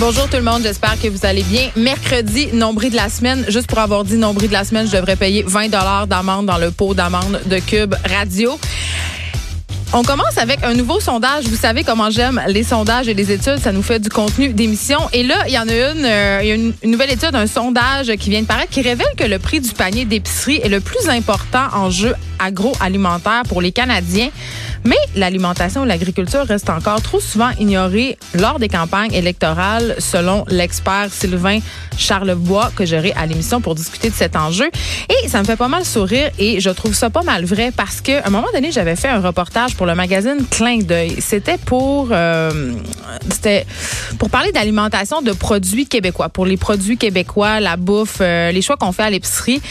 Bonjour 0.00 0.30
tout 0.30 0.38
le 0.38 0.42
monde, 0.42 0.62
j'espère 0.62 0.98
que 0.98 1.08
vous 1.08 1.26
allez 1.26 1.42
bien. 1.42 1.68
Mercredi, 1.76 2.48
nombril 2.54 2.90
de 2.90 2.96
la 2.96 3.10
semaine. 3.10 3.44
Juste 3.48 3.68
pour 3.68 3.80
avoir 3.80 4.02
dit 4.02 4.16
nombril 4.16 4.48
de 4.48 4.54
la 4.54 4.64
semaine, 4.64 4.86
je 4.86 4.96
devrais 4.96 5.14
payer 5.14 5.44
20 5.46 5.68
d'amende 6.06 6.46
dans 6.46 6.56
le 6.56 6.70
pot 6.70 6.94
d'amende 6.94 7.38
de 7.44 7.58
Cube 7.58 7.94
Radio. 8.08 8.58
On 9.92 10.04
commence 10.04 10.38
avec 10.38 10.62
un 10.62 10.74
nouveau 10.74 11.00
sondage. 11.00 11.48
Vous 11.48 11.56
savez 11.56 11.82
comment 11.82 12.10
j'aime 12.10 12.40
les 12.46 12.62
sondages 12.62 13.08
et 13.08 13.14
les 13.14 13.32
études. 13.32 13.58
Ça 13.58 13.72
nous 13.72 13.82
fait 13.82 13.98
du 13.98 14.08
contenu 14.08 14.52
d'émission. 14.52 15.00
Et 15.12 15.24
là, 15.24 15.34
il 15.48 15.52
y 15.52 15.58
en 15.58 15.66
a 15.68 15.72
une, 15.72 16.04
euh, 16.04 16.74
une, 16.82 16.92
nouvelle 16.92 17.10
étude, 17.10 17.34
un 17.34 17.48
sondage 17.48 18.14
qui 18.14 18.30
vient 18.30 18.40
de 18.40 18.46
paraître 18.46 18.70
qui 18.70 18.82
révèle 18.82 19.12
que 19.16 19.24
le 19.24 19.40
prix 19.40 19.58
du 19.58 19.70
panier 19.70 20.04
d'épicerie 20.04 20.60
est 20.62 20.68
le 20.68 20.78
plus 20.78 21.08
important 21.08 21.66
enjeu 21.74 22.14
agroalimentaire 22.38 23.42
pour 23.48 23.60
les 23.60 23.72
Canadiens. 23.72 24.30
Mais 24.84 24.96
l'alimentation 25.14 25.84
et 25.84 25.88
l'agriculture 25.88 26.46
restent 26.46 26.70
encore 26.70 27.02
trop 27.02 27.20
souvent 27.20 27.50
ignorées 27.58 28.16
lors 28.34 28.58
des 28.58 28.68
campagnes 28.68 29.12
électorales, 29.12 29.96
selon 29.98 30.44
l'expert 30.48 31.08
Sylvain 31.10 31.58
Charlebois 31.98 32.70
que 32.74 32.86
j'aurai 32.86 33.12
à 33.12 33.26
l'émission 33.26 33.60
pour 33.60 33.74
discuter 33.74 34.08
de 34.08 34.14
cet 34.14 34.36
enjeu. 34.36 34.70
Et 35.10 35.28
ça 35.28 35.40
me 35.40 35.44
fait 35.44 35.56
pas 35.56 35.68
mal 35.68 35.84
sourire 35.84 36.30
et 36.38 36.60
je 36.60 36.70
trouve 36.70 36.94
ça 36.94 37.10
pas 37.10 37.22
mal 37.22 37.44
vrai 37.44 37.72
parce 37.76 38.00
qu'à 38.00 38.22
un 38.24 38.30
moment 38.30 38.48
donné, 38.54 38.72
j'avais 38.72 38.96
fait 38.96 39.08
un 39.08 39.20
reportage 39.20 39.74
pour 39.80 39.86
le 39.86 39.94
magazine 39.94 40.44
Clin 40.50 40.80
d'œil. 40.80 41.22
C'était 41.22 41.56
pour 41.56 42.08
euh, 42.10 42.74
c'était 43.30 43.64
pour 44.18 44.28
parler 44.28 44.52
d'alimentation 44.52 45.22
de 45.22 45.32
produits 45.32 45.86
québécois, 45.86 46.28
pour 46.28 46.44
les 46.44 46.58
produits 46.58 46.98
québécois, 46.98 47.60
la 47.60 47.78
bouffe, 47.78 48.18
euh, 48.20 48.52
les 48.52 48.60
choix 48.60 48.76
qu'on 48.76 48.92
fait 48.92 49.04
à 49.04 49.08
l'épicerie. 49.08 49.62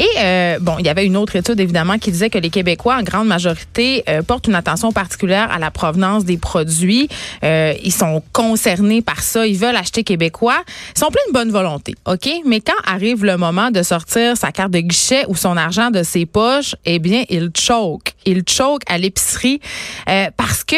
Et 0.00 0.08
euh, 0.16 0.58
bon, 0.60 0.76
il 0.78 0.86
y 0.86 0.88
avait 0.88 1.04
une 1.04 1.16
autre 1.18 1.36
étude 1.36 1.60
évidemment 1.60 1.98
qui 1.98 2.10
disait 2.10 2.30
que 2.30 2.38
les 2.38 2.48
Québécois, 2.48 2.96
en 2.96 3.02
grande 3.02 3.28
majorité, 3.28 4.02
euh, 4.08 4.22
portent 4.22 4.46
une 4.46 4.54
attention 4.54 4.92
particulière 4.92 5.52
à 5.52 5.58
la 5.58 5.70
provenance 5.70 6.24
des 6.24 6.38
produits. 6.38 7.06
Euh, 7.44 7.74
ils 7.84 7.92
sont 7.92 8.22
concernés 8.32 9.02
par 9.02 9.20
ça. 9.20 9.46
Ils 9.46 9.58
veulent 9.58 9.76
acheter 9.76 10.02
québécois. 10.02 10.62
Ils 10.96 10.98
sont 11.00 11.10
pleins 11.10 11.20
de 11.28 11.34
bonne 11.34 11.50
volonté, 11.50 11.94
ok? 12.06 12.30
Mais 12.46 12.60
quand 12.60 12.72
arrive 12.86 13.26
le 13.26 13.36
moment 13.36 13.70
de 13.70 13.82
sortir 13.82 14.38
sa 14.38 14.52
carte 14.52 14.70
de 14.70 14.80
guichet 14.80 15.26
ou 15.28 15.36
son 15.36 15.58
argent 15.58 15.90
de 15.90 16.02
ses 16.02 16.24
poches, 16.24 16.74
eh 16.86 16.98
bien, 16.98 17.24
ils 17.28 17.50
choke. 17.54 18.14
Ils 18.24 18.42
choke 18.48 18.82
à 18.86 18.96
l'épicerie 18.96 19.60
parce 20.36 20.64
que 20.64 20.76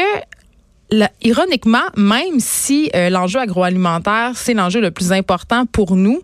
ironiquement, 1.22 1.78
même 1.96 2.40
si 2.40 2.90
l'enjeu 2.94 3.38
agroalimentaire, 3.38 4.32
c'est 4.34 4.54
l'enjeu 4.54 4.80
le 4.80 4.90
plus 4.90 5.12
important 5.12 5.64
pour 5.66 5.94
nous, 5.94 6.22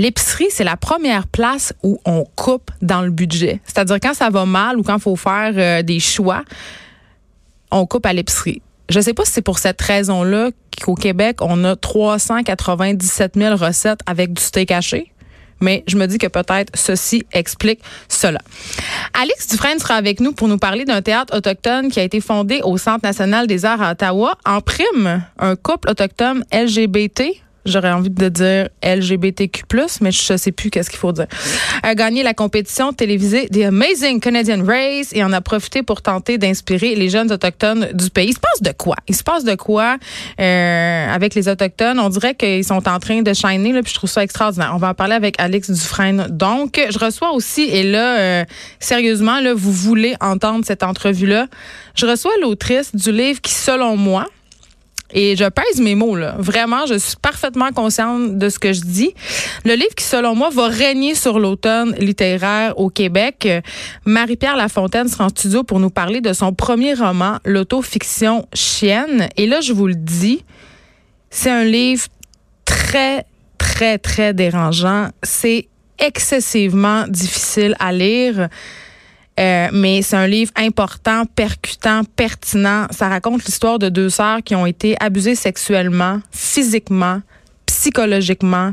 L'épicerie, 0.00 0.46
c'est 0.48 0.64
la 0.64 0.78
première 0.78 1.26
place 1.26 1.74
où 1.82 2.00
on 2.06 2.24
coupe 2.34 2.70
dans 2.80 3.02
le 3.02 3.10
budget. 3.10 3.60
C'est-à-dire 3.66 3.98
quand 4.00 4.14
ça 4.14 4.30
va 4.30 4.46
mal 4.46 4.78
ou 4.78 4.82
quand 4.82 4.96
il 4.96 5.02
faut 5.02 5.14
faire 5.14 5.52
euh, 5.54 5.82
des 5.82 6.00
choix, 6.00 6.42
on 7.70 7.84
coupe 7.84 8.06
à 8.06 8.14
l'épicerie. 8.14 8.62
Je 8.88 8.96
ne 8.96 9.04
sais 9.04 9.12
pas 9.12 9.26
si 9.26 9.32
c'est 9.32 9.42
pour 9.42 9.58
cette 9.58 9.78
raison-là 9.82 10.52
qu'au 10.82 10.94
Québec, 10.94 11.40
on 11.42 11.64
a 11.64 11.76
397 11.76 13.32
000 13.36 13.54
recettes 13.56 14.00
avec 14.06 14.32
du 14.32 14.40
steak 14.42 14.70
haché. 14.70 15.12
Mais 15.60 15.84
je 15.86 15.98
me 15.98 16.06
dis 16.06 16.16
que 16.16 16.28
peut-être 16.28 16.72
ceci 16.74 17.22
explique 17.34 17.80
cela. 18.08 18.40
Alex 19.12 19.48
Dufresne 19.48 19.80
sera 19.80 19.96
avec 19.96 20.20
nous 20.20 20.32
pour 20.32 20.48
nous 20.48 20.56
parler 20.56 20.86
d'un 20.86 21.02
théâtre 21.02 21.36
autochtone 21.36 21.90
qui 21.90 22.00
a 22.00 22.04
été 22.04 22.22
fondé 22.22 22.62
au 22.64 22.78
Centre 22.78 23.04
national 23.04 23.46
des 23.46 23.66
arts 23.66 23.82
à 23.82 23.90
Ottawa. 23.90 24.38
En 24.46 24.62
prime, 24.62 25.22
un 25.38 25.56
couple 25.56 25.90
autochtone 25.90 26.42
LGBT 26.54 27.24
J'aurais 27.66 27.92
envie 27.92 28.10
de 28.10 28.28
dire 28.28 28.68
LGBTQ+, 28.82 29.64
mais 30.00 30.12
je 30.12 30.36
sais 30.36 30.52
plus 30.52 30.70
qu'est-ce 30.70 30.88
qu'il 30.88 30.98
faut 30.98 31.12
dire. 31.12 31.26
A 31.82 31.94
gagné 31.94 32.22
la 32.22 32.32
compétition 32.32 32.92
télévisée 32.92 33.48
The 33.48 33.64
Amazing 33.64 34.20
Canadian 34.20 34.64
Race 34.64 35.10
et 35.12 35.22
en 35.22 35.32
a 35.32 35.40
profité 35.40 35.82
pour 35.82 36.00
tenter 36.00 36.38
d'inspirer 36.38 36.94
les 36.94 37.10
jeunes 37.10 37.30
autochtones 37.30 37.88
du 37.92 38.08
pays. 38.08 38.28
Il 38.28 38.34
se 38.34 38.40
passe 38.40 38.62
de 38.62 38.72
quoi? 38.72 38.96
Il 39.08 39.14
se 39.14 39.22
passe 39.22 39.44
de 39.44 39.54
quoi 39.56 39.96
euh, 40.40 41.14
avec 41.14 41.34
les 41.34 41.48
autochtones? 41.48 41.98
On 42.00 42.08
dirait 42.08 42.34
qu'ils 42.34 42.64
sont 42.64 42.88
en 42.88 42.98
train 42.98 43.20
de 43.20 43.34
shiner, 43.34 43.72
là, 43.72 43.82
puis 43.82 43.90
je 43.90 43.96
trouve 43.96 44.10
ça 44.10 44.22
extraordinaire. 44.22 44.72
On 44.74 44.78
va 44.78 44.90
en 44.90 44.94
parler 44.94 45.14
avec 45.14 45.38
Alex 45.38 45.70
Dufresne. 45.70 46.28
Donc, 46.30 46.80
je 46.88 46.98
reçois 46.98 47.32
aussi, 47.32 47.62
et 47.62 47.82
là, 47.82 48.18
euh, 48.18 48.44
sérieusement, 48.78 49.40
là, 49.40 49.52
vous 49.52 49.72
voulez 49.72 50.14
entendre 50.20 50.64
cette 50.64 50.82
entrevue-là, 50.82 51.46
je 51.94 52.06
reçois 52.06 52.32
l'autrice 52.40 52.94
du 52.94 53.12
livre 53.12 53.40
qui, 53.40 53.52
selon 53.52 53.96
moi, 53.96 54.26
et 55.12 55.36
je 55.36 55.44
pèse 55.44 55.80
mes 55.80 55.94
mots, 55.94 56.14
là. 56.14 56.36
Vraiment, 56.38 56.86
je 56.86 56.94
suis 56.94 57.16
parfaitement 57.20 57.72
consciente 57.72 58.38
de 58.38 58.48
ce 58.48 58.58
que 58.58 58.72
je 58.72 58.80
dis. 58.80 59.14
Le 59.64 59.74
livre 59.74 59.94
qui, 59.96 60.04
selon 60.04 60.34
moi, 60.34 60.50
va 60.50 60.68
régner 60.68 61.14
sur 61.14 61.38
l'automne 61.38 61.94
littéraire 61.98 62.78
au 62.78 62.90
Québec. 62.90 63.48
Marie-Pierre 64.04 64.56
Lafontaine 64.56 65.08
sera 65.08 65.26
en 65.26 65.28
studio 65.28 65.64
pour 65.64 65.80
nous 65.80 65.90
parler 65.90 66.20
de 66.20 66.32
son 66.32 66.52
premier 66.52 66.94
roman, 66.94 67.38
l'autofiction 67.44 68.46
Chienne. 68.54 69.28
Et 69.36 69.46
là, 69.46 69.60
je 69.60 69.72
vous 69.72 69.86
le 69.86 69.94
dis, 69.94 70.44
c'est 71.30 71.50
un 71.50 71.64
livre 71.64 72.06
très, 72.64 73.24
très, 73.58 73.98
très 73.98 74.32
dérangeant. 74.34 75.08
C'est 75.22 75.68
excessivement 75.98 77.04
difficile 77.08 77.76
à 77.78 77.92
lire. 77.92 78.48
Euh, 79.40 79.68
mais 79.72 80.02
c'est 80.02 80.16
un 80.16 80.26
livre 80.26 80.52
important, 80.56 81.24
percutant, 81.24 82.02
pertinent. 82.16 82.86
Ça 82.90 83.08
raconte 83.08 83.44
l'histoire 83.44 83.78
de 83.78 83.88
deux 83.88 84.10
sœurs 84.10 84.42
qui 84.44 84.54
ont 84.54 84.66
été 84.66 84.96
abusées 85.00 85.34
sexuellement, 85.34 86.20
physiquement, 86.30 87.22
psychologiquement 87.66 88.72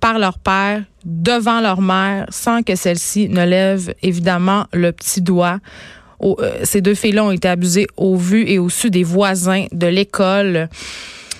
par 0.00 0.20
leur 0.20 0.38
père 0.38 0.84
devant 1.04 1.60
leur 1.60 1.80
mère 1.80 2.26
sans 2.30 2.62
que 2.62 2.76
celle-ci 2.76 3.28
ne 3.28 3.44
lève 3.44 3.92
évidemment 4.02 4.66
le 4.72 4.92
petit 4.92 5.20
doigt. 5.20 5.58
Euh, 6.22 6.60
ces 6.62 6.80
deux 6.80 6.94
filles-là 6.94 7.24
ont 7.24 7.30
été 7.32 7.48
abusées 7.48 7.86
au 7.96 8.16
vu 8.16 8.48
et 8.48 8.58
au 8.58 8.68
su 8.68 8.90
des 8.90 9.02
voisins 9.02 9.66
de 9.72 9.86
l'école. 9.86 10.68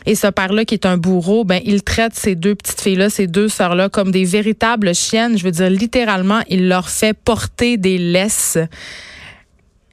Et 0.06 0.14
ce 0.14 0.26
père-là, 0.26 0.64
qui 0.64 0.74
est 0.74 0.86
un 0.86 0.96
bourreau, 0.96 1.44
ben, 1.44 1.60
il 1.64 1.82
traite 1.82 2.14
ces 2.14 2.34
deux 2.34 2.54
petites 2.54 2.80
filles-là, 2.80 3.10
ces 3.10 3.26
deux 3.26 3.48
sœurs-là, 3.48 3.88
comme 3.88 4.10
des 4.10 4.24
véritables 4.24 4.94
chiennes. 4.94 5.36
Je 5.38 5.44
veux 5.44 5.50
dire, 5.50 5.70
littéralement, 5.70 6.40
il 6.48 6.68
leur 6.68 6.88
fait 6.88 7.14
porter 7.14 7.76
des 7.76 7.98
laisses 7.98 8.58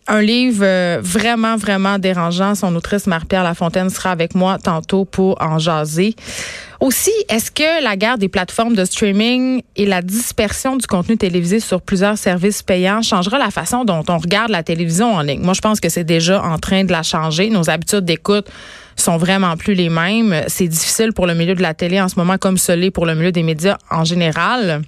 un 0.07 0.21
livre 0.21 0.63
euh, 0.63 0.99
vraiment, 1.01 1.55
vraiment 1.55 1.97
dérangeant. 1.97 2.55
Son 2.55 2.75
autrice, 2.75 3.07
Marie-Pierre 3.07 3.43
Lafontaine, 3.43 3.89
sera 3.89 4.11
avec 4.11 4.35
moi 4.35 4.57
tantôt 4.59 5.05
pour 5.05 5.41
en 5.41 5.57
jaser. 5.57 6.15
Aussi, 6.79 7.11
est-ce 7.29 7.49
que 7.49 7.83
la 7.83 7.95
guerre 7.95 8.17
des 8.17 8.27
plateformes 8.27 8.75
de 8.75 8.85
streaming 8.85 9.63
et 9.75 9.85
la 9.85 10.01
dispersion 10.01 10.75
du 10.75 10.85
contenu 10.85 11.17
télévisé 11.17 11.59
sur 11.59 11.81
plusieurs 11.81 12.17
services 12.17 12.61
payants 12.61 13.01
changera 13.01 13.39
la 13.39 13.49
façon 13.49 13.85
dont 13.85 14.03
on 14.07 14.17
regarde 14.17 14.51
la 14.51 14.61
télévision 14.61 15.15
en 15.15 15.21
ligne? 15.21 15.41
Moi, 15.41 15.53
je 15.53 15.61
pense 15.61 15.79
que 15.79 15.89
c'est 15.89 16.03
déjà 16.03 16.43
en 16.43 16.59
train 16.59 16.83
de 16.83 16.91
la 16.91 17.01
changer. 17.01 17.49
Nos 17.49 17.69
habitudes 17.69 18.05
d'écoute 18.05 18.47
sont 18.95 19.17
vraiment 19.17 19.55
plus 19.57 19.73
les 19.73 19.89
mêmes. 19.89 20.43
C'est 20.47 20.67
difficile 20.67 21.13
pour 21.13 21.27
le 21.27 21.35
milieu 21.35 21.55
de 21.55 21.61
la 21.61 21.73
télé 21.73 21.99
en 22.01 22.09
ce 22.09 22.15
moment 22.17 22.37
comme 22.37 22.57
ce 22.57 22.71
l'est 22.71 22.91
pour 22.91 23.05
le 23.05 23.15
milieu 23.15 23.31
des 23.31 23.43
médias 23.43 23.77
en 23.91 24.03
général. 24.03 24.81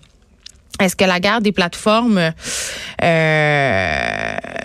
Est-ce 0.80 0.96
que 0.96 1.06
la 1.06 1.20
guerre 1.20 1.42
des 1.42 1.52
plateformes, 1.52 2.18
euh, 2.20 2.32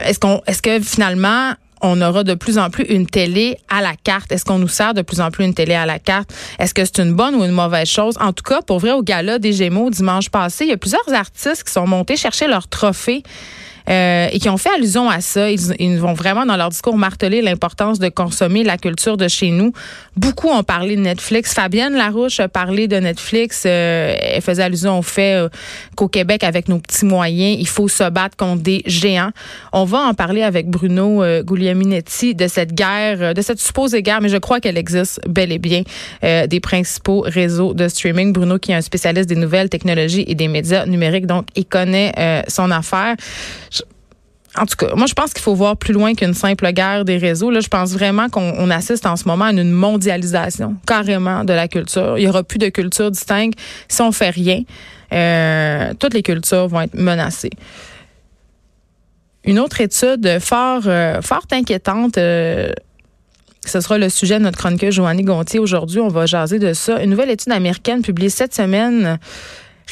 est-ce 0.04 0.18
qu'on, 0.18 0.42
est-ce 0.46 0.60
que 0.60 0.80
finalement 0.80 1.54
on 1.80 2.00
aura 2.00 2.22
de 2.22 2.34
plus 2.34 2.58
en 2.58 2.70
plus 2.70 2.84
une 2.84 3.06
télé 3.06 3.56
à 3.68 3.80
la 3.80 3.94
carte? 3.96 4.30
Est-ce 4.30 4.44
qu'on 4.44 4.58
nous 4.58 4.68
sert 4.68 4.94
de 4.94 5.02
plus 5.02 5.20
en 5.20 5.30
plus 5.30 5.44
une 5.44 5.54
télé 5.54 5.74
à 5.74 5.86
la 5.86 5.98
carte? 5.98 6.32
Est-ce 6.58 6.74
que 6.74 6.84
c'est 6.84 7.00
une 7.00 7.14
bonne 7.14 7.34
ou 7.34 7.44
une 7.44 7.50
mauvaise 7.50 7.88
chose? 7.88 8.16
En 8.20 8.32
tout 8.32 8.44
cas, 8.44 8.62
pour 8.62 8.78
vrai, 8.78 8.92
au 8.92 9.02
gala 9.02 9.38
des 9.38 9.52
Gémeaux 9.52 9.90
dimanche 9.90 10.28
passé, 10.28 10.64
il 10.64 10.70
y 10.70 10.72
a 10.72 10.76
plusieurs 10.76 11.12
artistes 11.12 11.64
qui 11.64 11.72
sont 11.72 11.86
montés 11.86 12.16
chercher 12.16 12.46
leur 12.46 12.68
trophée 12.68 13.22
euh, 13.88 14.28
et 14.30 14.38
qui 14.38 14.48
ont 14.48 14.56
fait 14.56 14.70
allusion 14.70 15.08
à 15.08 15.20
ça. 15.20 15.50
Ils, 15.50 15.98
vont 15.98 16.14
vraiment 16.14 16.46
dans 16.46 16.56
leur 16.56 16.68
discours 16.68 16.96
marteler 16.96 17.42
l'importance 17.42 17.98
de 17.98 18.08
consommer 18.08 18.64
la 18.64 18.78
culture 18.78 19.16
de 19.16 19.28
chez 19.28 19.50
nous. 19.50 19.72
Beaucoup 20.16 20.48
ont 20.48 20.62
parlé 20.62 20.96
de 20.96 21.02
Netflix. 21.02 21.54
Fabienne 21.54 21.94
Larouche 21.94 22.40
a 22.40 22.48
parlé 22.48 22.88
de 22.88 22.96
Netflix. 22.96 23.64
Euh, 23.66 24.14
elle 24.20 24.42
faisait 24.42 24.62
allusion 24.62 24.98
au 24.98 25.02
fait 25.02 25.34
euh, 25.34 25.48
qu'au 25.96 26.08
Québec, 26.08 26.44
avec 26.44 26.68
nos 26.68 26.78
petits 26.78 27.04
moyens, 27.04 27.56
il 27.58 27.66
faut 27.66 27.88
se 27.88 28.08
battre 28.08 28.36
contre 28.36 28.62
des 28.62 28.82
géants. 28.86 29.30
On 29.72 29.84
va 29.84 29.98
en 29.98 30.14
parler 30.14 30.42
avec 30.42 30.68
Bruno 30.68 31.22
Guglielminetti 31.42 32.34
de 32.34 32.46
cette 32.48 32.74
guerre, 32.74 33.34
de 33.34 33.42
cette 33.42 33.60
supposée 33.60 34.02
guerre, 34.02 34.20
mais 34.20 34.28
je 34.28 34.36
crois 34.36 34.60
qu'elle 34.60 34.78
existe 34.78 35.20
bel 35.28 35.52
et 35.52 35.58
bien 35.58 35.82
des 36.22 36.60
principaux 36.60 37.20
réseaux 37.20 37.74
de 37.74 37.88
streaming. 37.88 38.32
Bruno, 38.32 38.58
qui 38.58 38.72
est 38.72 38.74
un 38.74 38.80
spécialiste 38.80 39.28
des 39.28 39.36
nouvelles 39.36 39.68
technologies 39.68 40.24
et 40.26 40.34
des 40.34 40.48
médias 40.48 40.86
numériques, 40.86 41.26
donc 41.26 41.46
il 41.54 41.64
connaît 41.64 42.44
son 42.48 42.70
affaire 42.70 43.16
en 44.58 44.66
tout 44.66 44.76
cas, 44.76 44.94
moi, 44.94 45.06
je 45.06 45.14
pense 45.14 45.32
qu'il 45.32 45.42
faut 45.42 45.54
voir 45.54 45.78
plus 45.78 45.94
loin 45.94 46.14
qu'une 46.14 46.34
simple 46.34 46.70
guerre 46.72 47.06
des 47.06 47.16
réseaux. 47.16 47.50
Là, 47.50 47.60
je 47.60 47.68
pense 47.68 47.92
vraiment 47.92 48.28
qu'on 48.28 48.68
assiste 48.70 49.06
en 49.06 49.16
ce 49.16 49.26
moment 49.26 49.46
à 49.46 49.52
une 49.52 49.70
mondialisation 49.70 50.76
carrément 50.86 51.44
de 51.44 51.54
la 51.54 51.68
culture. 51.68 52.18
Il 52.18 52.24
y 52.24 52.28
aura 52.28 52.42
plus 52.42 52.58
de 52.58 52.68
culture 52.68 53.10
distincte 53.10 53.58
si 53.88 54.02
on 54.02 54.12
fait 54.12 54.30
rien. 54.30 54.62
Euh, 55.12 55.94
toutes 55.98 56.12
les 56.12 56.22
cultures 56.22 56.68
vont 56.68 56.82
être 56.82 56.94
menacées. 56.94 57.50
Une 59.44 59.58
autre 59.58 59.80
étude 59.80 60.38
fort, 60.40 60.82
euh, 60.86 61.22
fort 61.22 61.46
inquiétante. 61.50 62.18
Euh, 62.18 62.72
ce 63.64 63.80
sera 63.80 63.96
le 63.96 64.08
sujet 64.10 64.38
de 64.38 64.44
notre 64.44 64.58
chroniqueur 64.58 64.90
Joanny 64.90 65.22
Gontier. 65.22 65.60
Aujourd'hui, 65.60 66.00
on 66.00 66.08
va 66.08 66.26
jaser 66.26 66.58
de 66.58 66.74
ça. 66.74 67.02
Une 67.02 67.10
nouvelle 67.10 67.30
étude 67.30 67.52
américaine 67.52 68.02
publiée 68.02 68.28
cette 68.28 68.54
semaine 68.54 69.18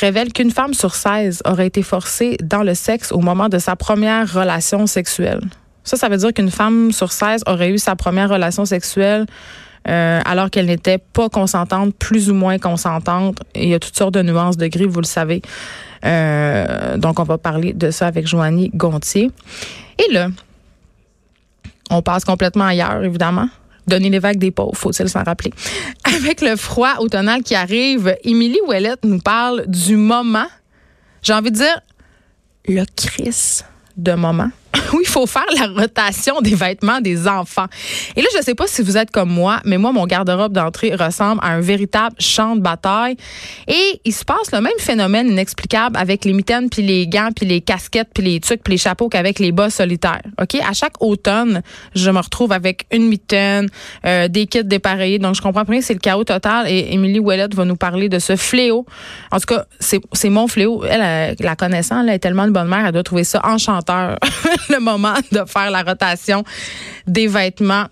révèle 0.01 0.33
qu'une 0.33 0.51
femme 0.51 0.75
sur 0.75 0.95
16 0.95 1.43
aurait 1.45 1.67
été 1.67 1.83
forcée 1.83 2.37
dans 2.43 2.63
le 2.63 2.75
sexe 2.75 3.13
au 3.13 3.21
moment 3.21 3.49
de 3.49 3.59
sa 3.59 3.77
première 3.77 4.33
relation 4.33 4.87
sexuelle. 4.87 5.41
Ça, 5.85 5.97
ça 5.97 6.09
veut 6.09 6.17
dire 6.17 6.33
qu'une 6.33 6.51
femme 6.51 6.93
sur 6.93 7.13
16 7.13 7.45
aurait 7.47 7.71
eu 7.71 7.79
sa 7.79 7.97
première 7.97 8.29
relation 8.29 8.65
sexuelle 8.65 9.27
euh, 9.89 10.21
alors 10.25 10.51
qu'elle 10.51 10.67
n'était 10.67 10.99
pas 10.99 11.29
consentante, 11.29 11.95
plus 11.95 12.31
ou 12.31 12.35
moins 12.35 12.59
consentante. 12.59 13.39
il 13.55 13.69
y 13.69 13.75
a 13.75 13.79
toutes 13.79 13.97
sortes 13.97 14.15
de 14.15 14.23
nuances 14.23 14.57
de 14.57 14.67
gris, 14.67 14.85
vous 14.85 15.01
le 15.01 15.07
savez. 15.07 15.41
Euh, 16.05 16.97
donc, 16.97 17.19
on 17.19 17.25
va 17.25 17.39
parler 17.39 17.73
de 17.73 17.91
ça 17.91 18.07
avec 18.07 18.27
Joanie 18.27 18.71
Gontier. 18.75 19.31
Et 19.99 20.13
là, 20.13 20.29
on 21.91 22.03
passe 22.03 22.25
complètement 22.25 22.65
ailleurs, 22.65 23.03
évidemment. 23.03 23.49
Donner 23.91 24.09
les 24.09 24.21
vagues 24.21 24.39
des 24.39 24.53
pauvres, 24.53 24.77
faut-il 24.77 25.09
s'en 25.09 25.25
rappeler. 25.25 25.53
Avec 26.05 26.41
le 26.41 26.55
froid 26.55 26.95
automnal 27.01 27.43
qui 27.43 27.57
arrive, 27.57 28.17
Émilie 28.23 28.61
Ouellette 28.67 29.05
nous 29.05 29.19
parle 29.19 29.65
du 29.67 29.97
moment, 29.97 30.47
j'ai 31.23 31.33
envie 31.33 31.51
de 31.51 31.57
dire, 31.57 31.81
le 32.69 32.85
Chris 32.97 33.63
de 33.97 34.13
moment 34.13 34.51
oui, 34.93 35.01
il 35.03 35.09
faut 35.09 35.27
faire 35.27 35.47
la 35.59 35.67
rotation 35.67 36.41
des 36.41 36.55
vêtements 36.55 37.01
des 37.01 37.27
enfants. 37.27 37.67
Et 38.17 38.23
là, 38.23 38.29
je 38.33 38.39
ne 38.39 38.43
sais 38.43 38.55
pas 38.55 38.67
si 38.67 38.83
vous 38.83 38.97
êtes 38.97 39.11
comme 39.11 39.31
moi, 39.31 39.61
mais 39.65 39.79
moi, 39.79 39.93
mon 39.93 40.07
garde-robe 40.07 40.53
d'entrée 40.53 40.95
ressemble 40.95 41.41
à 41.43 41.49
un 41.49 41.61
véritable 41.61 42.15
champ 42.19 42.55
de 42.57 42.61
bataille. 42.61 43.17
Et 43.67 44.01
il 44.05 44.13
se 44.13 44.25
passe 44.25 44.53
le 44.53 44.61
même 44.61 44.73
phénomène 44.79 45.29
inexplicable 45.29 45.97
avec 45.97 46.25
les 46.25 46.33
mitaines, 46.33 46.71
puis 46.71 46.83
les 46.83 47.09
gants, 47.09 47.31
puis 47.35 47.47
les 47.47 47.61
casquettes, 47.61 48.11
puis 48.15 48.23
les 48.23 48.41
trucs, 48.41 48.63
puis 48.63 48.73
les 48.73 48.79
chapeaux 48.79 49.09
qu'avec 49.09 49.39
les 49.39 49.53
bas 49.53 49.71
solitaires. 49.71 50.23
OK? 50.41 50.55
À 50.67 50.73
chaque 50.73 51.03
automne, 51.03 51.63
je 51.95 52.11
me 52.11 52.19
retrouve 52.19 52.53
avec 52.53 52.87
une 52.93 53.09
mitaine, 53.09 53.69
euh, 54.05 54.29
des 54.29 54.47
kits 54.47 54.65
dépareillés. 54.65 55.19
Donc, 55.19 55.35
je 55.35 55.43
comprends 55.43 55.65
bien 55.65 55.81
c'est 55.81 55.95
le 55.95 56.01
chaos 56.01 56.25
total. 56.25 56.69
Et 56.69 56.93
Émilie 56.93 57.19
Ouellette 57.19 57.55
va 57.55 57.65
nous 57.65 57.77
parler 57.77 58.09
de 58.09 58.19
ce 58.19 58.37
fléau. 58.37 58.87
En 59.33 59.39
tout 59.39 59.47
cas, 59.47 59.65
c'est 59.81 60.31
mon 60.31 60.47
fléau. 60.47 60.85
Elle, 60.85 61.37
la 61.41 61.57
connaissant, 61.57 62.03
elle 62.03 62.11
est 62.11 62.19
tellement 62.19 62.47
de 62.47 62.53
bonne 62.53 62.69
mère, 62.69 62.87
elle 62.87 62.93
doit 62.93 63.03
trouver 63.03 63.25
ça 63.25 63.41
enchanteur. 63.45 64.19
le 64.69 64.81
moment 64.81 65.15
de 65.33 65.45
faire 65.47 65.71
la 65.71 65.83
rotation 65.83 66.45
des 67.07 67.27
vêtements 67.27 67.87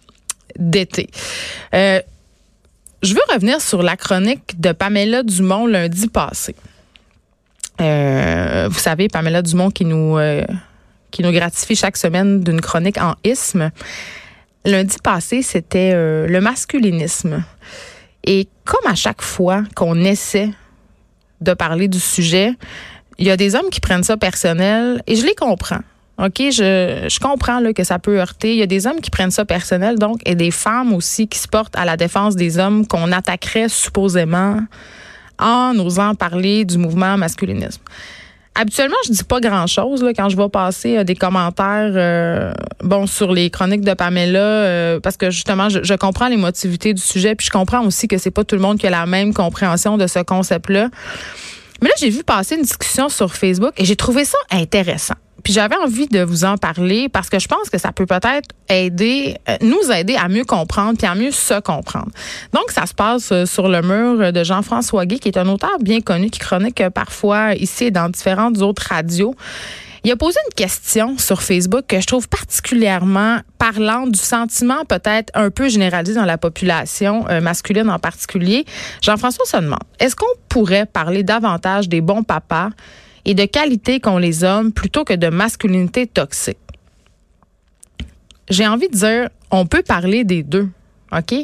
d'été. 0.59 1.09
Euh, 1.75 2.01
je 3.03 3.15
veux 3.15 3.21
revenir 3.33 3.61
sur 3.61 3.83
la 3.83 3.97
chronique 3.97 4.61
de 4.61 4.73
Pamela 4.73 5.23
Dumont 5.23 5.67
lundi 5.67 6.09
passé. 6.09 6.55
Euh, 7.81 8.69
vous 8.69 8.79
savez, 8.79 9.09
Pamela 9.09 9.41
Dumont 9.41 9.71
qui 9.71 9.85
nous, 9.85 10.19
euh, 10.19 10.45
qui 11.11 11.23
nous 11.23 11.31
gratifie 11.31 11.77
chaque 11.77 11.97
semaine 11.97 12.43
d'une 12.43 12.61
chronique 12.61 12.99
en 12.99 13.15
isme. 13.23 13.71
Lundi 14.65 14.97
passé, 15.03 15.43
c'était 15.43 15.93
le 15.95 16.41
masculinisme. 16.41 17.45
Et 18.25 18.49
comme 18.65 18.91
à 18.91 18.97
chaque 18.97 19.23
fois 19.23 19.63
qu'on 19.77 20.05
essaie 20.05 20.51
de 21.41 21.55
parler 21.55 21.87
du 21.87 22.01
sujet, 22.01 22.53
il 23.19 23.27
y 23.27 23.31
a 23.31 23.37
des 23.37 23.55
hommes 23.55 23.71
qui 23.71 23.81
prennent 23.81 24.03
ça 24.03 24.17
personnel 24.17 25.03
et 25.07 25.17
je 25.17 25.25
les 25.25 25.35
comprends. 25.35 25.81
OK, 26.19 26.39
je, 26.39 27.07
je 27.09 27.21
comprends 27.21 27.61
là, 27.61 27.73
que 27.73 27.85
ça 27.85 28.01
peut 28.01 28.19
heurter. 28.19 28.53
Il 28.53 28.59
y 28.59 28.63
a 28.63 28.67
des 28.67 28.87
hommes 28.89 29.01
qui 29.01 29.11
prennent 29.11 29.31
ça 29.31 29.45
personnel, 29.45 29.99
donc, 29.99 30.21
et 30.27 30.35
des 30.35 30.51
femmes 30.51 30.93
aussi 30.93 31.29
qui 31.29 31.39
se 31.39 31.47
portent 31.47 31.77
à 31.77 31.85
la 31.85 31.97
défense 31.97 32.35
des 32.35 32.59
hommes 32.59 32.87
qu'on 32.87 33.13
attaquerait 33.13 33.69
supposément 33.69 34.59
en 35.39 35.79
osant 35.79 36.17
parler 36.17 36.65
du 36.65 36.77
mouvement 36.79 37.17
masculinisme. 37.17 37.81
Habituellement, 38.61 38.97
je 39.07 39.13
dis 39.13 39.23
pas 39.23 39.39
grand-chose 39.39 40.05
quand 40.17 40.29
je 40.29 40.37
vais 40.37 40.49
passer 40.49 40.99
euh, 40.99 41.05
des 41.05 41.15
commentaires 41.15 41.93
euh, 41.95 42.53
bon 42.83 43.07
sur 43.07 43.33
les 43.33 43.51
chroniques 43.51 43.83
de 43.83 43.95
Pamela 43.95 44.41
euh, 44.41 44.99
parce 44.99 45.17
que 45.17 45.31
justement, 45.31 45.69
je, 45.69 45.85
je 45.85 45.95
comprends 45.95 46.27
l'émotivité 46.27 46.93
du 46.93 47.01
sujet 47.01 47.37
puis 47.37 47.47
je 47.47 47.53
comprends 47.53 47.87
aussi 47.87 48.09
que 48.09 48.19
c'est 48.19 48.33
pas 48.33 48.43
tout 48.43 48.57
le 48.57 48.61
monde 48.61 48.79
qui 48.79 48.89
a 48.89 48.91
la 48.91 49.07
même 49.07 49.33
compréhension 49.33 49.97
de 49.97 50.09
ce 50.09 50.19
concept-là. 50.19 50.89
Mais 51.81 51.89
là, 51.89 51.95
j'ai 51.99 52.11
vu 52.11 52.25
passer 52.25 52.57
une 52.57 52.63
discussion 52.63 53.09
sur 53.09 53.35
Facebook 53.35 53.73
et 53.77 53.85
j'ai 53.85 53.97
trouvé 53.97 54.25
ça 54.25 54.39
intéressant. 54.51 55.15
Puis 55.45 55.53
j'avais 55.53 55.77
envie 55.77 56.09
de 56.09 56.21
vous 56.21 56.45
en 56.45 56.57
parler 56.57 57.09
parce 57.09 57.31
que 57.31 57.39
je 57.39 57.47
pense 57.47 57.71
que 57.71 57.79
ça 57.79 57.93
peut 57.93 58.07
peut-être 58.07 58.49
aider, 58.69 59.37
euh, 59.49 59.57
nous 59.63 59.91
aider 59.93 60.17
à 60.17 60.29
mieux 60.29 60.45
comprendre 60.45 60.99
puis 60.99 61.07
à 61.07 61.15
mieux 61.15 61.31
se 61.31 61.61
comprendre. 61.61 62.11
Donc, 62.53 62.71
ça 62.71 62.87
se 62.87 62.95
passe 62.95 63.31
euh, 63.33 63.47
sur 63.47 63.69
le 63.69 63.81
mur 63.81 64.33
de 64.33 64.45
Jean-François 64.45 65.07
Guy, 65.07 65.21
qui 65.21 65.29
est 65.29 65.39
un 65.39 65.49
auteur 65.49 65.79
bien 65.81 66.01
connu, 66.01 66.29
qui 66.29 66.41
chronique 66.41 66.81
euh, 66.81 66.91
parfois 66.91 67.55
ici 67.55 67.85
et 67.85 67.91
dans 67.91 68.09
différentes 68.09 68.59
autres 68.59 68.89
radios. 68.91 69.35
Il 70.05 70.13
a 70.13 70.17
posé 70.17 70.39
une 70.49 70.55
question 70.55 71.19
sur 71.19 71.43
Facebook 71.43 71.85
que 71.89 72.01
je 72.01 72.07
trouve 72.07 72.29
particulièrement 72.29 73.41
parlante 73.59 74.13
du 74.13 74.19
sentiment 74.19 74.85
peut-être 74.85 75.31
un 75.35 75.51
peu 75.51 75.69
généralisé 75.69 76.15
dans 76.15 76.25
la 76.25 76.39
population 76.39 77.25
masculine 77.43 77.91
en 77.91 77.99
particulier. 77.99 78.65
Jean-François 79.03 79.45
se 79.45 79.57
demande, 79.57 79.83
est-ce 79.99 80.15
qu'on 80.15 80.27
pourrait 80.49 80.87
parler 80.87 81.23
davantage 81.25 81.89
des 81.89 82.01
bons 82.01 82.23
papas 82.23 82.71
et 83.25 83.35
de 83.35 83.45
qualité 83.45 83.99
qu'ont 83.99 84.19
les 84.19 84.45
hommes 84.45 84.73
plutôt 84.73 85.05
que 85.05 85.15
de 85.15 85.29
masculinité 85.29 86.07
toxique? 86.07 86.59
J'ai 88.49 88.67
envie 88.67 88.89
de 88.89 88.97
dire, 88.97 89.29
on 89.51 89.67
peut 89.67 89.83
parler 89.83 90.25
des 90.25 90.43
deux, 90.43 90.69
OK? 91.13 91.35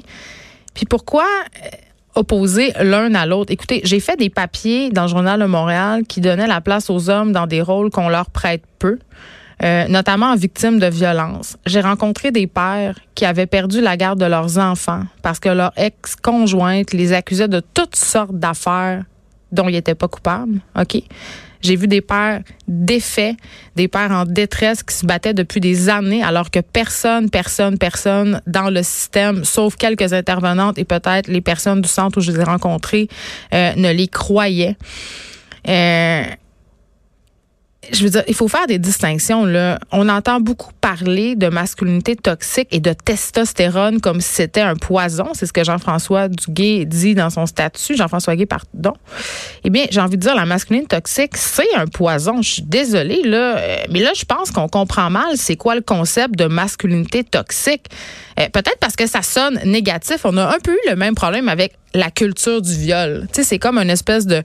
Puis 0.75 0.87
pourquoi 0.89 1.27
opposer 2.15 2.73
l'un 2.81 3.15
à 3.15 3.27
l'autre? 3.27 3.53
Écoutez, 3.53 3.81
j'ai 3.85 4.01
fait 4.01 4.17
des 4.17 4.31
papiers 4.31 4.91
dans 4.91 5.03
le 5.03 5.09
journal 5.09 5.41
de 5.41 5.47
Montréal 5.47 6.03
qui 6.09 6.21
donnaient 6.21 6.47
la 6.47 6.61
place 6.61 6.91
aux 6.91 7.11
hommes 7.11 7.33
dans 7.33 7.47
des 7.47 7.63
rôles 7.63 7.91
qu'on 7.91 8.09
leur 8.09 8.31
prête 8.31 8.63
peu. 8.79 8.99
Euh, 9.63 9.87
notamment 9.87 10.33
en 10.33 10.35
victimes 10.35 10.81
de 10.81 10.87
violences. 10.87 11.57
J'ai 11.65 11.81
rencontré 11.81 12.33
des 12.33 12.49
pères 12.49 12.99
qui 13.15 13.25
avaient 13.25 13.47
perdu 13.47 13.81
la 13.81 13.97
garde 13.97 14.19
de 14.19 14.27
leurs 14.27 14.59
enfants 14.59 15.05
parce 15.23 15.39
que 15.39 15.49
leur 15.49 15.73
ex-conjointe 15.77 16.93
les 16.93 17.13
accusait 17.13 17.47
de 17.47 17.61
toutes 17.61 17.95
sortes 17.95 18.35
d'affaires 18.35 19.05
dont 19.55 19.69
ils 19.69 19.73
n'étaient 19.73 19.95
pas 19.95 20.09
coupables. 20.09 20.61
OK? 20.79 21.03
J'ai 21.65 21.77
vu 21.77 21.89
des 21.89 22.03
pères 22.03 22.43
défaits, 22.69 23.37
des 23.75 23.89
pères 23.89 24.11
en 24.11 24.27
détresse 24.27 24.83
qui 24.83 24.95
se 24.95 25.07
battaient 25.07 25.33
depuis 25.33 25.61
des 25.61 25.89
années 25.89 26.23
alors 26.23 26.51
que 26.51 26.61
personne, 26.61 27.31
personne, 27.31 27.79
personne 27.79 28.43
dans 28.47 28.69
le 28.69 28.83
système, 28.83 29.45
sauf 29.45 29.77
quelques 29.77 30.13
intervenantes 30.13 30.79
et 30.79 30.85
peut-être 30.85 31.27
les 31.29 31.41
personnes 31.41 31.81
du 31.81 31.89
centre 31.89 32.19
où 32.19 32.21
je 32.21 32.33
les 32.33 32.41
ai 32.41 32.45
rencontrées, 32.45 33.09
euh, 33.55 33.73
ne 33.77 33.91
les 33.91 34.09
croyaient. 34.09 34.77
Euh, 35.67 36.25
je 37.93 38.05
veux 38.05 38.11
dire, 38.11 38.23
il 38.29 38.35
faut 38.35 38.49
faire 38.49 38.67
des 38.67 38.79
distinctions. 38.79 39.45
Là. 39.45 39.79
On 39.93 40.09
entend 40.09 40.41
beaucoup 40.41 40.73
parler 40.81 41.37
de 41.37 41.49
masculinité 41.49 42.17
toxique 42.17 42.69
et 42.71 42.81
de 42.81 42.93
testostérone 42.93 44.01
comme 44.01 44.21
si 44.21 44.33
c'était 44.33 44.61
un 44.61 44.77
poison. 44.77 45.29
C'est 45.35 45.47
ce 45.47 45.53
que 45.53 45.65
Jean-François 45.65 46.29
Duguay 46.29 46.85
dit 46.85 47.15
dans 47.15 47.31
son 47.31 47.47
statut. 47.47 47.97
Jean-François 47.97 48.37
Guay, 48.37 48.47
pardon. 48.47 48.93
Eh 49.65 49.71
bien, 49.71 49.87
j'ai 49.91 50.01
envie 50.01 50.17
de 50.17 50.23
dire, 50.23 50.35
la 50.35 50.47
masculinité 50.47 50.97
toxique, 50.97 51.37
c'est 51.37 51.75
un 51.75 51.87
poison. 51.87 52.43
Je 52.43 52.51
suis 52.51 52.63
désolée, 52.63 53.23
là. 53.25 53.57
Euh, 53.57 53.77
mais 53.91 54.01
là, 54.01 54.13
je 54.15 54.25
pense 54.25 54.51
qu'on 54.51 54.69
comprend 54.69 55.11
mal 55.11 55.37
c'est 55.37 55.57
quoi 55.57 55.75
le 55.75 55.81
concept 55.81 56.37
de 56.37 56.47
masculinité 56.47 57.25
toxique. 57.25 57.87
Euh, 58.41 58.49
peut-être 58.53 58.79
parce 58.81 58.97
que 58.97 59.07
ça 59.07 59.23
sonne 59.23 59.61
négatif. 59.65 60.25
On 60.25 60.37
a 60.37 60.47
un 60.47 60.59
peu 60.63 60.73
eu 60.73 60.91
le 60.91 60.97
même 60.97 61.15
problème 61.15 61.49
avec 61.49 61.75
la 61.95 62.11
culture 62.11 62.61
du 62.61 62.75
viol. 62.75 63.27
Tu 63.33 63.37
sais, 63.37 63.45
c'est 63.45 63.59
comme 63.59 63.79
une 63.79 63.91
espèce 63.91 64.27
de 64.27 64.43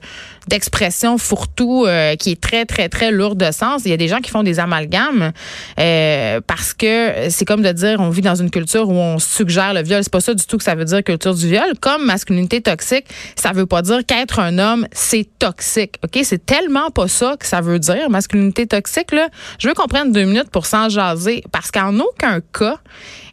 d'expression 0.48 1.18
fourre-tout 1.18 1.84
euh, 1.86 2.16
qui 2.16 2.30
est 2.32 2.40
très 2.40 2.64
très 2.64 2.88
très 2.88 3.10
lourde 3.10 3.38
de 3.38 3.50
sens. 3.52 3.82
Il 3.84 3.90
y 3.90 3.94
a 3.94 3.96
des 3.96 4.08
gens 4.08 4.18
qui 4.18 4.30
font 4.30 4.42
des 4.42 4.58
amalgames 4.58 5.32
euh, 5.78 6.40
parce 6.46 6.74
que 6.74 7.28
c'est 7.28 7.44
comme 7.44 7.62
de 7.62 7.70
dire 7.72 8.00
on 8.00 8.10
vit 8.10 8.22
dans 8.22 8.34
une 8.36 8.50
culture 8.50 8.88
où 8.88 8.94
on 8.94 9.18
suggère 9.18 9.74
le 9.74 9.82
viol. 9.82 10.02
C'est 10.02 10.12
pas 10.12 10.20
ça 10.20 10.34
du 10.34 10.44
tout 10.46 10.58
que 10.58 10.64
ça 10.64 10.74
veut 10.74 10.84
dire 10.84 11.02
culture 11.02 11.34
du 11.34 11.48
viol. 11.48 11.72
Comme 11.80 12.06
masculinité 12.06 12.60
toxique, 12.60 13.06
ça 13.36 13.52
veut 13.52 13.66
pas 13.66 13.82
dire 13.82 14.06
qu'être 14.06 14.38
un 14.38 14.58
homme 14.58 14.86
c'est 14.92 15.28
toxique. 15.38 15.96
Ok, 16.04 16.20
c'est 16.22 16.44
tellement 16.44 16.90
pas 16.90 17.08
ça 17.08 17.36
que 17.38 17.46
ça 17.46 17.60
veut 17.60 17.80
dire 17.80 18.10
masculinité 18.10 18.66
toxique 18.66 19.12
là. 19.12 19.28
Je 19.58 19.68
veux 19.68 19.74
qu'on 19.74 19.88
prenne 19.88 20.12
deux 20.12 20.24
minutes 20.24 20.50
pour 20.50 20.66
s'en 20.66 20.88
jaser 20.88 21.42
parce 21.52 21.70
qu'en 21.70 21.98
aucun 21.98 22.40
cas 22.40 22.78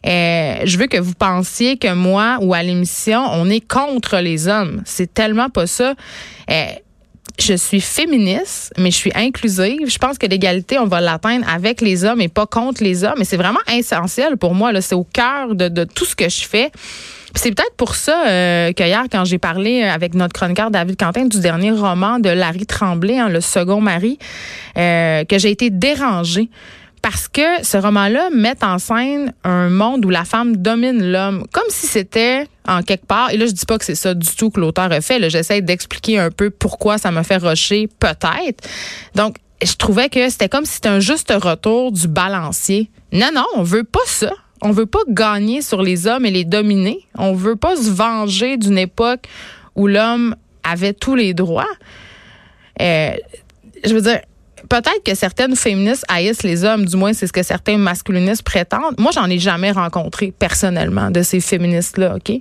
euh, 0.06 0.47
je 0.64 0.78
veux 0.78 0.86
que 0.86 0.98
vous 0.98 1.14
pensiez 1.14 1.76
que 1.76 1.92
moi 1.94 2.38
ou 2.40 2.54
à 2.54 2.62
l'émission, 2.62 3.24
on 3.32 3.48
est 3.48 3.66
contre 3.66 4.18
les 4.18 4.48
hommes. 4.48 4.82
C'est 4.84 5.12
tellement 5.12 5.50
pas 5.50 5.66
ça. 5.66 5.94
Euh, 6.50 6.64
je 7.38 7.54
suis 7.54 7.80
féministe, 7.80 8.72
mais 8.78 8.90
je 8.90 8.96
suis 8.96 9.12
inclusive. 9.14 9.88
Je 9.88 9.98
pense 9.98 10.18
que 10.18 10.26
l'égalité, 10.26 10.78
on 10.78 10.86
va 10.86 11.00
l'atteindre 11.00 11.46
avec 11.48 11.80
les 11.80 12.04
hommes 12.04 12.20
et 12.20 12.28
pas 12.28 12.46
contre 12.46 12.82
les 12.82 13.04
hommes. 13.04 13.20
Et 13.20 13.24
c'est 13.24 13.36
vraiment 13.36 13.60
essentiel 13.72 14.36
pour 14.36 14.54
moi. 14.54 14.72
C'est 14.80 14.94
au 14.94 15.04
cœur 15.04 15.54
de, 15.54 15.84
tout 15.84 16.04
ce 16.04 16.16
que 16.16 16.28
je 16.28 16.44
fais. 16.44 16.70
C'est 17.34 17.50
peut-être 17.50 17.76
pour 17.76 17.94
ça 17.94 18.26
euh, 18.26 18.72
qu'hier, 18.72 19.04
quand 19.12 19.24
j'ai 19.24 19.38
parlé 19.38 19.84
avec 19.84 20.14
notre 20.14 20.32
chroniqueur 20.32 20.70
David 20.70 20.96
Quentin 20.98 21.26
du 21.26 21.40
dernier 21.40 21.70
roman 21.70 22.18
de 22.18 22.30
Larry 22.30 22.66
Tremblay, 22.66 23.18
hein, 23.18 23.28
Le 23.28 23.40
second 23.40 23.80
mari, 23.80 24.18
que 24.74 25.38
j'ai 25.38 25.50
été 25.50 25.70
dérangée 25.70 26.48
parce 27.02 27.28
que 27.28 27.64
ce 27.64 27.76
roman-là 27.76 28.30
met 28.30 28.62
en 28.62 28.78
scène 28.78 29.32
un 29.44 29.68
monde 29.68 30.04
où 30.04 30.10
la 30.10 30.24
femme 30.24 30.56
domine 30.56 31.12
l'homme, 31.12 31.46
comme 31.52 31.68
si 31.68 31.86
c'était 31.86 32.46
en 32.66 32.82
quelque 32.82 33.06
part. 33.06 33.30
Et 33.30 33.36
là, 33.36 33.46
je 33.46 33.52
dis 33.52 33.66
pas 33.66 33.78
que 33.78 33.84
c'est 33.84 33.94
ça 33.94 34.14
du 34.14 34.28
tout 34.36 34.50
que 34.50 34.60
l'auteur 34.60 34.90
a 34.92 35.00
fait. 35.00 35.30
J'essaie 35.30 35.60
d'expliquer 35.62 36.18
un 36.18 36.30
peu 36.30 36.50
pourquoi 36.50 36.98
ça 36.98 37.10
me 37.10 37.22
fait 37.22 37.38
rocher, 37.38 37.88
peut-être. 37.98 38.68
Donc, 39.14 39.36
je 39.62 39.74
trouvais 39.74 40.08
que 40.08 40.28
c'était 40.28 40.48
comme 40.48 40.64
si 40.64 40.74
c'était 40.74 40.88
un 40.88 41.00
juste 41.00 41.32
retour 41.32 41.92
du 41.92 42.08
balancier. 42.08 42.90
Non, 43.12 43.30
non, 43.34 43.46
on 43.56 43.62
veut 43.62 43.84
pas 43.84 44.00
ça. 44.06 44.32
On 44.60 44.72
veut 44.72 44.86
pas 44.86 45.00
gagner 45.08 45.62
sur 45.62 45.82
les 45.82 46.06
hommes 46.06 46.26
et 46.26 46.30
les 46.30 46.44
dominer. 46.44 47.00
On 47.16 47.32
veut 47.32 47.56
pas 47.56 47.76
se 47.76 47.90
venger 47.90 48.56
d'une 48.56 48.78
époque 48.78 49.26
où 49.76 49.86
l'homme 49.86 50.34
avait 50.64 50.92
tous 50.92 51.14
les 51.14 51.32
droits. 51.32 51.68
Euh, 52.80 53.12
je 53.84 53.94
veux 53.94 54.00
dire, 54.00 54.20
peut-être 54.68 55.02
que 55.04 55.14
certaines 55.14 55.56
féministes 55.56 56.04
haïssent 56.08 56.42
les 56.42 56.64
hommes, 56.64 56.84
du 56.84 56.96
moins 56.96 57.12
c'est 57.12 57.26
ce 57.26 57.32
que 57.32 57.42
certains 57.42 57.78
masculinistes 57.78 58.42
prétendent. 58.42 58.94
Moi, 58.98 59.12
j'en 59.12 59.28
ai 59.28 59.38
jamais 59.38 59.70
rencontré 59.70 60.32
personnellement 60.36 61.10
de 61.10 61.22
ces 61.22 61.40
féministes-là, 61.40 62.16
OK? 62.16 62.40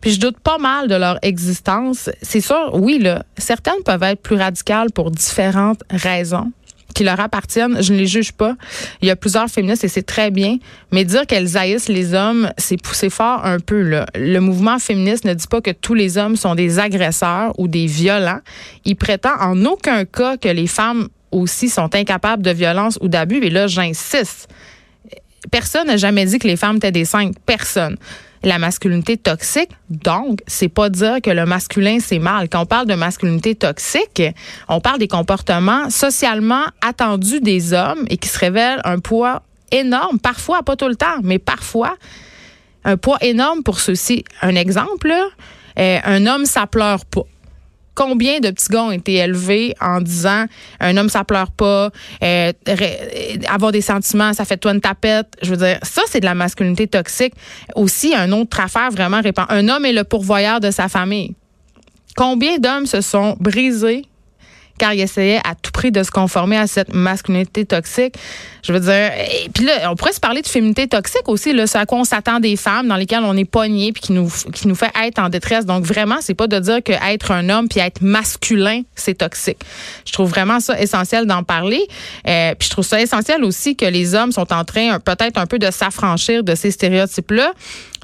Puis 0.00 0.12
je 0.12 0.20
doute 0.20 0.38
pas 0.40 0.58
mal 0.58 0.88
de 0.88 0.94
leur 0.94 1.18
existence. 1.22 2.10
C'est 2.22 2.40
sûr, 2.40 2.70
oui, 2.74 2.98
là, 2.98 3.24
certaines 3.36 3.82
peuvent 3.84 4.02
être 4.02 4.22
plus 4.22 4.36
radicales 4.36 4.90
pour 4.92 5.10
différentes 5.10 5.82
raisons 5.90 6.52
qui 6.94 7.04
leur 7.04 7.20
appartiennent. 7.20 7.80
Je 7.80 7.92
ne 7.92 7.98
les 7.98 8.06
juge 8.06 8.32
pas. 8.32 8.56
Il 9.02 9.08
y 9.08 9.10
a 9.10 9.16
plusieurs 9.16 9.48
féministes 9.48 9.84
et 9.84 9.88
c'est 9.88 10.02
très 10.02 10.30
bien. 10.30 10.56
Mais 10.90 11.04
dire 11.04 11.26
qu'elles 11.26 11.56
haïssent 11.56 11.88
les 11.88 12.14
hommes, 12.14 12.50
c'est 12.58 12.80
pousser 12.80 13.10
fort 13.10 13.44
un 13.44 13.60
peu. 13.60 13.82
Là. 13.82 14.06
Le 14.16 14.40
mouvement 14.40 14.78
féministe 14.80 15.24
ne 15.24 15.34
dit 15.34 15.46
pas 15.46 15.60
que 15.60 15.70
tous 15.70 15.94
les 15.94 16.18
hommes 16.18 16.34
sont 16.34 16.54
des 16.56 16.80
agresseurs 16.80 17.52
ou 17.58 17.68
des 17.68 17.86
violents. 17.86 18.40
Il 18.84 18.96
prétend 18.96 19.34
en 19.40 19.64
aucun 19.64 20.04
cas 20.06 20.36
que 20.36 20.48
les 20.48 20.66
femmes 20.66 21.08
aussi 21.30 21.68
sont 21.68 21.94
incapables 21.94 22.42
de 22.42 22.50
violence 22.50 22.98
ou 23.00 23.08
d'abus. 23.08 23.38
Et 23.42 23.50
là, 23.50 23.66
j'insiste. 23.66 24.48
Personne 25.50 25.86
n'a 25.86 25.96
jamais 25.96 26.24
dit 26.26 26.38
que 26.38 26.48
les 26.48 26.56
femmes 26.56 26.76
étaient 26.76 26.92
des 26.92 27.04
saintes. 27.04 27.36
Personne. 27.46 27.96
La 28.44 28.58
masculinité 28.58 29.16
toxique, 29.16 29.70
donc, 29.90 30.40
c'est 30.46 30.68
pas 30.68 30.90
dire 30.90 31.20
que 31.20 31.30
le 31.30 31.44
masculin 31.44 31.98
c'est 32.00 32.20
mal. 32.20 32.48
Quand 32.48 32.62
on 32.62 32.66
parle 32.66 32.86
de 32.86 32.94
masculinité 32.94 33.56
toxique, 33.56 34.22
on 34.68 34.80
parle 34.80 35.00
des 35.00 35.08
comportements 35.08 35.90
socialement 35.90 36.62
attendus 36.80 37.40
des 37.40 37.72
hommes 37.72 38.04
et 38.08 38.16
qui 38.16 38.28
se 38.28 38.38
révèlent 38.38 38.80
un 38.84 39.00
poids 39.00 39.42
énorme, 39.72 40.20
parfois, 40.20 40.62
pas 40.62 40.76
tout 40.76 40.86
le 40.86 40.94
temps, 40.94 41.18
mais 41.24 41.40
parfois, 41.40 41.96
un 42.84 42.96
poids 42.96 43.18
énorme 43.22 43.64
pour 43.64 43.80
ceux-ci. 43.80 44.24
Un 44.40 44.54
exemple, 44.54 45.12
euh, 45.78 45.98
un 46.04 46.26
homme, 46.26 46.46
ça 46.46 46.68
pleure 46.68 47.04
pas 47.06 47.26
combien 47.98 48.38
de 48.38 48.50
petits 48.50 48.68
gars 48.68 48.84
ont 48.84 48.92
été 48.92 49.14
élevés 49.14 49.74
en 49.80 50.00
disant 50.00 50.44
un 50.78 50.96
homme 50.96 51.08
ça 51.08 51.24
pleure 51.24 51.50
pas, 51.50 51.90
euh, 52.22 52.52
avoir 53.48 53.72
des 53.72 53.80
sentiments 53.80 54.32
ça 54.32 54.44
fait 54.44 54.56
toi 54.56 54.72
une 54.72 54.80
tapette? 54.80 55.26
Je 55.42 55.50
veux 55.50 55.56
dire 55.56 55.80
ça 55.82 56.02
c'est 56.06 56.20
de 56.20 56.24
la 56.24 56.36
masculinité 56.36 56.86
toxique. 56.86 57.34
Aussi 57.74 58.14
un 58.14 58.30
autre 58.30 58.60
affaire 58.60 58.92
vraiment 58.92 59.20
répand. 59.20 59.46
Un 59.48 59.68
homme 59.68 59.84
est 59.84 59.92
le 59.92 60.04
pourvoyeur 60.04 60.60
de 60.60 60.70
sa 60.70 60.88
famille. 60.88 61.34
Combien 62.16 62.58
d'hommes 62.58 62.86
se 62.86 63.00
sont 63.00 63.36
brisés 63.40 64.04
car 64.78 64.94
il 64.94 65.00
essayait 65.00 65.40
à 65.42 65.56
tout 65.56 65.72
prix 65.72 65.90
de 65.90 66.04
se 66.04 66.12
conformer 66.12 66.56
à 66.56 66.68
cette 66.68 66.94
masculinité 66.94 67.66
toxique? 67.66 68.14
Je 68.62 68.72
veux 68.72 68.80
dire, 68.80 68.92
et 68.92 69.48
puis 69.54 69.64
là, 69.64 69.90
on 69.90 69.96
pourrait 69.96 70.12
se 70.12 70.20
parler 70.20 70.42
de 70.42 70.46
féminité 70.46 70.86
toxique 70.86 71.28
aussi, 71.28 71.52
là, 71.52 71.66
c'est 71.66 71.78
à 71.78 71.86
quoi 71.86 71.98
on 71.98 72.04
s'attend 72.04 72.40
des 72.40 72.56
femmes 72.56 72.88
dans 72.88 72.96
lesquelles 72.96 73.22
on 73.24 73.36
est 73.36 73.44
pogné 73.44 73.92
puis 73.92 74.02
qui 74.02 74.12
nous, 74.12 74.30
qui 74.52 74.68
nous 74.68 74.74
fait 74.74 74.90
être 75.04 75.18
en 75.18 75.28
détresse. 75.28 75.66
Donc 75.66 75.84
vraiment, 75.84 76.16
c'est 76.20 76.34
pas 76.34 76.46
de 76.46 76.58
dire 76.58 76.82
que 76.82 76.92
être 76.92 77.30
un 77.30 77.48
homme 77.48 77.68
puis 77.68 77.80
être 77.80 78.00
masculin, 78.02 78.82
c'est 78.94 79.18
toxique. 79.18 79.58
Je 80.04 80.12
trouve 80.12 80.28
vraiment 80.28 80.60
ça 80.60 80.80
essentiel 80.80 81.26
d'en 81.26 81.42
parler. 81.42 81.86
Euh, 82.26 82.54
puis 82.58 82.66
je 82.66 82.70
trouve 82.70 82.84
ça 82.84 83.00
essentiel 83.00 83.44
aussi 83.44 83.76
que 83.76 83.86
les 83.86 84.14
hommes 84.14 84.32
sont 84.32 84.52
en 84.52 84.64
train 84.64 84.98
peut-être 85.00 85.38
un 85.38 85.46
peu 85.46 85.58
de 85.58 85.70
s'affranchir 85.70 86.42
de 86.42 86.54
ces 86.54 86.70
stéréotypes-là. 86.70 87.52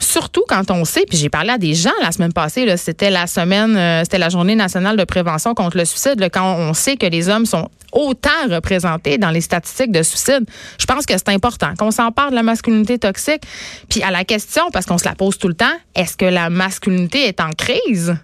Surtout 0.01 0.45
quand 0.49 0.71
on 0.71 0.85
sait, 0.85 1.05
puis 1.09 1.17
j'ai 1.17 1.29
parlé 1.29 1.51
à 1.51 1.59
des 1.59 1.75
gens 1.75 1.93
la 2.03 2.11
semaine 2.11 2.33
passée, 2.33 2.77
c'était 2.77 3.11
la 3.11 3.27
semaine, 3.27 3.77
euh, 3.77 4.03
c'était 4.03 4.19
la 4.19 4.29
journée 4.29 4.57
nationale 4.57 4.97
de 4.97 5.05
prévention 5.05 5.55
contre 5.55 5.77
le 5.77 5.85
suicide, 5.85 6.29
quand 6.33 6.57
on 6.57 6.75
sait 6.75 6.97
que 6.97 7.07
les 7.07 7.29
hommes 7.29 7.47
sont 7.47 7.69
autant 7.93 8.31
représentés 8.51 9.19
dans 9.19 9.31
les 9.31 9.41
statistiques 9.41 9.93
de 9.93 10.03
suicide. 10.03 10.44
Je 10.79 10.87
pense 10.87 11.07
que 11.07 11.15
c'est 11.17 11.29
important 11.31 11.75
qu'on 11.79 11.91
s'empare 11.91 12.31
de 12.31 12.35
la 12.35 12.43
masculinité 12.43 12.99
toxique. 12.99 13.43
Puis 13.89 14.03
à 14.03 14.11
la 14.11 14.25
question, 14.25 14.65
parce 14.73 14.87
qu'on 14.87 14.99
se 14.99 15.05
la 15.05 15.15
pose 15.15 15.39
tout 15.39 15.49
le 15.49 15.55
temps, 15.55 15.77
est-ce 15.95 16.17
que 16.17 16.25
la 16.25 16.51
masculinité 16.51 17.27
est 17.27 17.41
en 17.41 17.51
crise? 17.51 18.17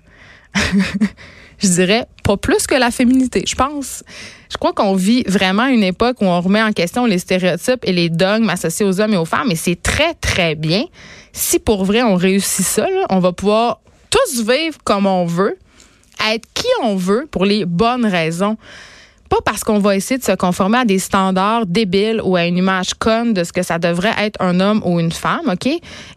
je 1.63 1.69
dirais 1.69 2.07
pas 2.25 2.37
plus 2.37 2.67
que 2.67 2.75
la 2.75 2.91
féminité. 2.91 3.45
Je 3.47 3.55
pense, 3.55 4.03
je 4.51 4.57
crois 4.57 4.73
qu'on 4.73 4.95
vit 4.95 5.23
vraiment 5.27 5.67
une 5.67 5.83
époque 5.83 6.21
où 6.21 6.25
on 6.25 6.41
remet 6.41 6.63
en 6.63 6.73
question 6.73 7.07
les 7.07 7.19
stéréotypes 7.19 7.81
et 7.85 7.93
les 7.93 8.09
dogmes 8.09 8.49
associés 8.49 8.87
aux 8.87 9.01
hommes 9.01 9.15
et 9.15 9.17
aux 9.17 9.25
femmes, 9.25 9.51
et 9.51 9.57
c'est 9.57 9.81
très, 9.81 10.15
très 10.15 10.55
bien. 10.55 10.85
Si 11.33 11.59
pour 11.59 11.85
vrai 11.85 12.03
on 12.03 12.17
réussit 12.17 12.65
ça, 12.65 12.87
on 13.11 13.19
va 13.19 13.33
pouvoir 13.33 13.81
tous 14.11 14.43
vivre 14.43 14.79
comme 14.83 15.07
on 15.07 15.25
veut, 15.25 15.57
être 16.33 16.47
qui 16.55 16.67
on 16.83 16.97
veut 16.97 17.27
pour 17.31 17.45
les 17.45 17.65
bonnes 17.65 18.07
raisons 18.07 18.57
pas 19.31 19.39
parce 19.45 19.63
qu'on 19.63 19.79
va 19.79 19.97
essayer 19.97 20.19
de 20.19 20.25
se 20.25 20.33
conformer 20.33 20.79
à 20.79 20.85
des 20.85 20.99
standards 20.99 21.65
débiles 21.65 22.21
ou 22.23 22.37
à 22.37 22.45
une 22.47 22.59
image 22.59 22.95
conne 22.95 23.33
de 23.33 23.45
ce 23.45 23.53
que 23.53 23.63
ça 23.63 23.79
devrait 23.79 24.13
être 24.19 24.43
un 24.43 24.59
homme 24.59 24.83
ou 24.85 24.99
une 24.99 25.13
femme, 25.13 25.49
OK? 25.51 25.69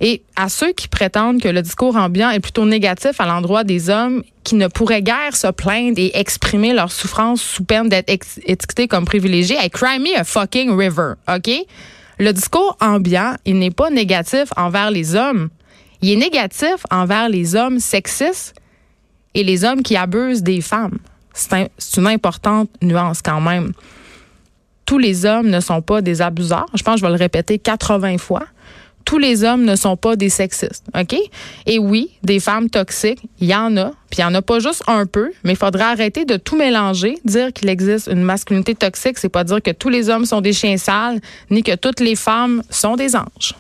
Et 0.01 0.24
à 0.36 0.50
ceux 0.50 0.74
qui 0.74 0.88
prétendent 0.88 1.39
que 1.39 1.48
le 1.48 1.62
discours 1.62 1.96
ambiant 1.96 2.32
est 2.32 2.39
plutôt 2.39 2.65
négatif 2.65 3.22
à 3.22 3.27
l'endroit 3.27 3.63
des 3.63 3.91
hommes 3.91 4.24
qui 4.43 4.55
ne 4.55 4.67
pourraient 4.67 5.03
guère 5.03 5.36
se 5.36 5.48
plaindre 5.48 6.00
et 6.00 6.12
exprimer 6.15 6.74
leur 6.74 6.91
souffrance 6.91 7.41
sous 7.41 7.63
peine 7.63 7.88
d'être 7.88 8.10
étiquetés 8.10 8.88
comme 8.88 9.05
privilégiés, 9.05 9.58
hey, 9.60 9.70
cry 9.70 10.00
me 10.00 10.17
a 10.17 10.24
fucking 10.24 10.75
river, 10.75 11.13
OK? 11.34 11.51
Le 12.17 12.34
discours 12.34 12.75
ambiant, 12.82 13.36
il 13.46 13.60
n'est 13.60 13.72
pas 13.72 13.91
négatif 13.91 14.46
envers 14.58 14.89
les 14.89 15.15
hommes. 15.15 15.50
Il 16.01 16.12
est 16.12 16.15
négatif 16.15 16.86
envers 16.89 17.29
les 17.29 17.55
hommes 17.55 17.79
sexistes 17.79 18.55
et 19.36 19.43
les 19.43 19.63
hommes 19.63 19.84
qui 19.84 19.96
abusent 19.96 20.43
des 20.43 20.62
femmes. 20.62 20.98
C'est 21.34 21.98
une 21.98 22.08
importante 22.08 22.70
nuance 22.82 23.22
quand 23.22 23.42
même. 23.42 23.74
Tous 24.86 24.98
les 24.98 25.25
hommes 25.25 25.50
ne 25.50 25.60
sont 25.60 25.82
pas 25.82 26.02
des 26.02 26.22
abuseurs. 26.22 26.68
Je 26.74 26.84
pense 26.84 26.96
que 26.96 27.00
je 27.02 27.06
vais 27.06 27.12
le 27.12 27.18
répéter 27.18 27.58
80 27.58 28.18
fois. 28.18 28.44
Tous 29.06 29.18
les 29.18 29.44
hommes 29.44 29.66
ne 29.66 29.75
sont 29.75 29.98
pas 29.98 30.16
des 30.16 30.30
sexistes, 30.30 30.86
OK? 30.98 31.16
Et 31.66 31.78
oui, 31.78 32.12
des 32.24 32.40
femmes 32.40 32.70
toxiques, 32.70 33.20
il 33.40 33.48
y 33.50 33.56
en 33.56 33.75
a, 33.75 33.92
puis 34.10 34.20
il 34.20 34.22
n'y 34.22 34.25
en 34.25 34.34
a 34.36 34.42
pas 34.42 34.60
juste 34.60 34.82
un 34.88 35.06
peu, 35.06 35.32
mais 35.44 35.54
il 35.54 35.58
faudra 35.58 35.88
arrêter 35.88 36.24
de 36.24 36.38
tout 36.38 36.56
mélanger. 36.56 37.18
Dire 37.25 37.52
qu'il 37.52 37.68
existe 37.68 38.08
une 38.08 38.24
masculinité 38.24 38.75
toxique, 38.75 39.18
c'est 39.18 39.28
pas 39.28 39.44
dire 39.44 39.62
que 39.62 39.72
tous 39.72 39.90
les 39.90 40.10
hommes 40.10 40.25
sont 40.25 40.40
des 40.40 40.54
chiens 40.54 40.78
sales, 40.78 41.20
ni 41.50 41.63
que 41.63 41.75
toutes 41.75 42.00
les 42.00 42.16
femmes 42.16 42.63
sont 42.70 42.96
des 42.96 43.16
anges. 43.16 43.56